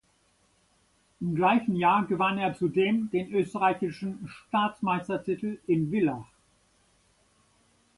[1.19, 6.25] Im gleichen Jahr gewann er zudem den Österreichischen Staatsmeistertitel in Villach.